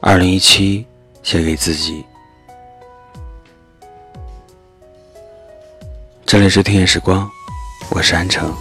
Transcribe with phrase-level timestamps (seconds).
[0.00, 0.84] 二零一七，
[1.22, 2.04] 写给自己。
[6.26, 7.28] 这里是听夜时光，
[7.90, 8.54] 我是安城。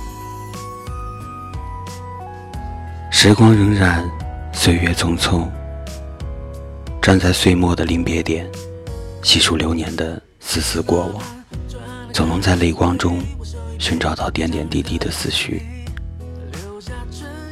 [3.12, 4.10] 时光荏苒，
[4.54, 5.46] 岁月匆匆。
[7.02, 8.50] 站在岁末的临别点，
[9.22, 11.22] 细数流年的丝丝过往，
[12.14, 13.22] 总能在泪光中
[13.78, 15.62] 寻找到点点滴滴的思绪，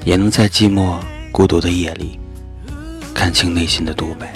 [0.05, 0.98] 也能在寂寞
[1.34, 2.18] 孤独的夜里。
[3.13, 4.34] 看清内心的独白，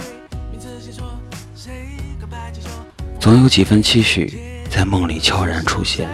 [3.20, 6.08] 总有几分期许在梦里悄然出现，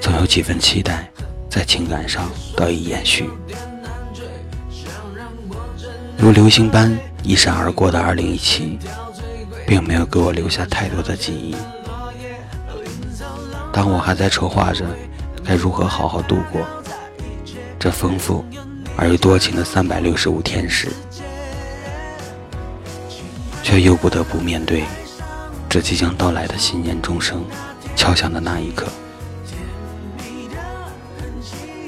[0.00, 1.10] 总有几分期待
[1.50, 3.28] 在情感上得以延续。
[6.16, 8.78] 如流星般一闪而过的2017，
[9.66, 11.56] 并没有给我留下太多的记忆。
[13.72, 14.86] 当我还在筹划着
[15.44, 16.64] 该如何好好度过
[17.76, 18.44] 这丰富
[18.96, 20.88] 而又多情的365天时，
[23.64, 24.84] 却又不得不面对
[25.70, 27.42] 这即将到来的新年钟声
[27.96, 28.86] 敲响的那一刻。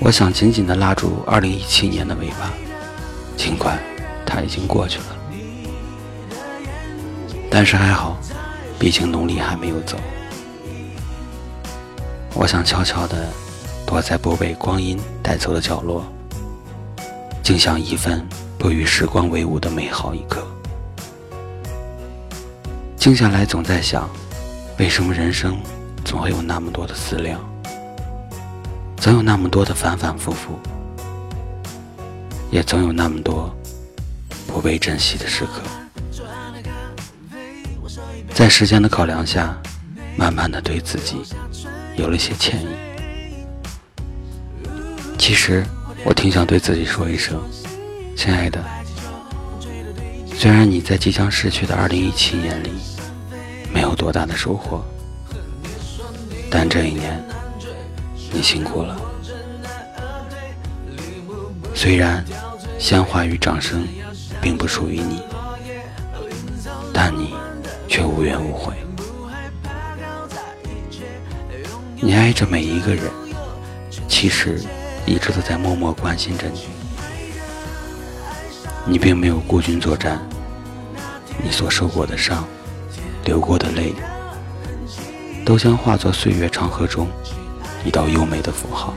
[0.01, 2.51] 我想紧紧地拉住2017年的尾巴，
[3.37, 3.79] 尽管
[4.25, 5.17] 它已经过去了，
[7.51, 8.17] 但是还好，
[8.79, 9.99] 毕竟农历还没有走。
[12.33, 13.29] 我想悄悄地
[13.87, 16.07] 躲在不被光阴带走的角落，
[17.43, 18.27] 静享一份
[18.59, 20.43] 不与时光为伍的美好一刻。
[23.07, 24.11] 静下来，总在想，
[24.81, 25.57] 为什么人生
[26.05, 27.41] 总会有那么多的思量，
[28.97, 30.59] 总有那么多的反反复复，
[32.51, 33.57] 也总有那么多
[34.49, 35.63] 不被珍惜的时刻。
[38.35, 39.57] 在时间的考量下，
[40.17, 41.23] 慢慢的对自己
[41.97, 42.67] 有了些歉意。
[45.17, 45.65] 其实，
[46.05, 47.41] 我挺想对自己说一声，
[48.17, 48.61] 亲爱的，
[50.35, 52.73] 虽然你在即将逝去的二零一七年里。
[53.77, 54.83] 没有多大的收获，
[56.51, 57.23] 但这一年
[58.33, 58.99] 你辛苦了。
[61.75, 62.25] 虽然
[62.79, 63.87] 鲜花与掌声
[64.41, 65.21] 并不属于你，
[66.91, 67.35] 但你
[67.87, 68.73] 却无怨无悔。
[71.97, 73.11] 你爱着每一个人，
[74.09, 74.59] 其实
[75.05, 76.63] 一直都在默默关心着你。
[78.87, 80.19] 你并没有孤军作战，
[81.45, 82.43] 你所受过的伤。
[83.27, 83.93] 流过的泪，
[85.45, 87.09] 都将化作岁月长河中
[87.85, 88.95] 一道优美的符号。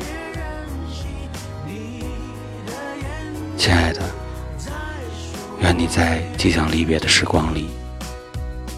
[3.57, 4.01] 亲爱的，
[5.62, 7.69] 愿你在即将离别的时光里，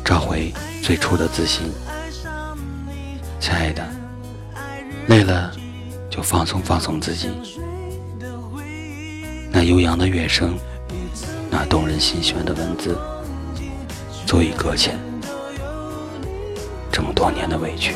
[0.06, 1.70] 找回最初的自信。
[3.42, 3.86] 亲爱的，
[5.08, 5.52] 累了
[6.10, 7.30] 就放松放松自己。
[9.52, 10.58] 那悠扬的乐声，
[11.50, 12.98] 那动人心弦的文字，
[14.26, 14.98] 足以搁浅。
[17.02, 17.96] 这么多年的委屈。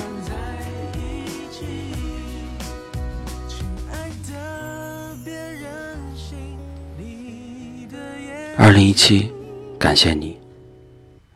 [8.58, 9.32] 二零一七，
[9.78, 10.40] 感谢你，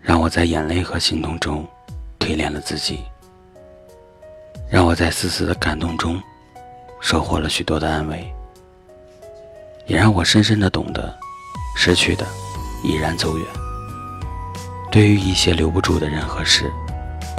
[0.02, 1.64] 让我在眼泪和心痛中
[2.18, 3.02] 提炼了自己，
[4.68, 6.20] 让我在丝丝的感动中
[7.00, 8.34] 收获了许多的安慰，
[9.86, 11.16] 也让我深深的懂得，
[11.78, 12.26] 失去的
[12.84, 13.46] 已然走远。
[14.90, 16.72] 对于一些留不住的人和事。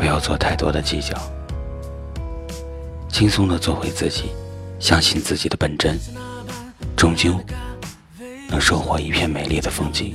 [0.00, 1.14] 不要做太多的计较，
[3.10, 4.30] 轻松的做回自己，
[4.78, 6.00] 相信自己的本真，
[6.96, 7.38] 终究
[8.48, 10.14] 能收获一片美丽的风景。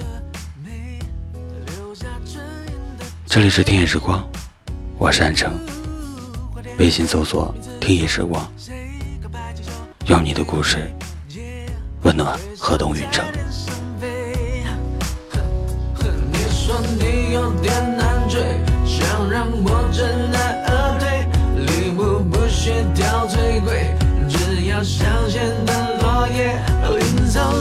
[3.27, 4.27] 这里是听夜时光，
[4.97, 5.53] 我是安城，
[6.79, 8.43] 微信搜索“听夜时光”，
[10.09, 10.91] 用你的故事
[12.01, 13.23] 温暖河东云城。
[16.31, 18.41] 你说你有点难追
[19.05, 20.01] 想让我知
[20.33, 21.27] 难而退，
[21.61, 23.93] 礼物不需挑最贵，
[24.27, 26.59] 只要香榭的落叶，
[26.99, 27.51] 营造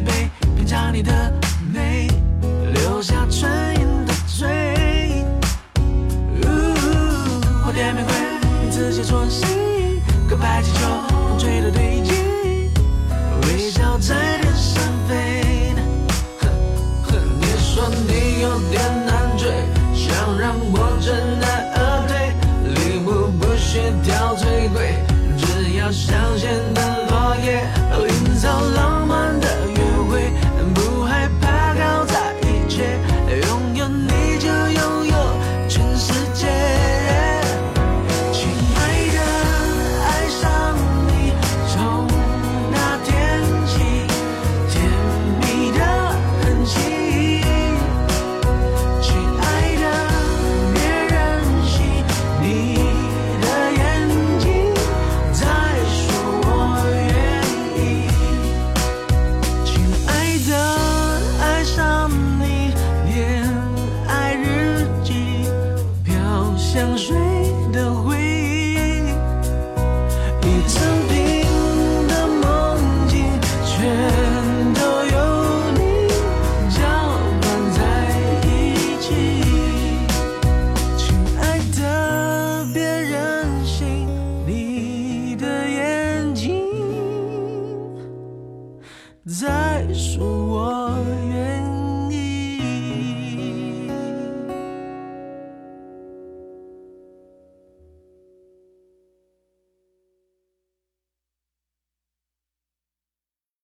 [0.00, 1.12] 杯，品尝你的
[1.72, 2.08] 美，
[2.72, 4.48] 留下唇印的嘴。
[7.62, 8.12] 花店玫瑰，
[8.62, 9.46] 名字写错心，
[10.28, 10.80] 告白气球，
[11.28, 12.12] 风吹的堆积，
[13.42, 15.74] 微笑在天上飞。
[17.40, 19.50] 你说你有点难追，
[19.94, 21.44] 想让我知难
[21.76, 22.12] 而退，
[22.74, 24.96] 礼物不需挑最贵，
[25.38, 26.79] 只要香榭。